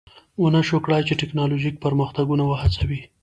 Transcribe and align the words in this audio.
ونشوای 0.43 0.83
کړای 0.85 1.01
چې 1.07 1.17
ټکنالوژیک 1.21 1.75
پرمختګونه 1.85 2.43
وهڅوي 2.45 2.99